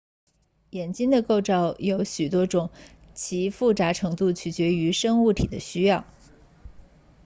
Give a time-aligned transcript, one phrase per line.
[0.71, 2.71] 眼睛的构造有许多种
[3.13, 6.05] 其复杂程度取决于生物体的需要